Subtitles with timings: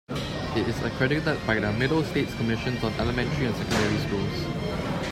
[0.57, 5.05] It is accredited by the Middle States Commissions on Elementary and Secondary Schools.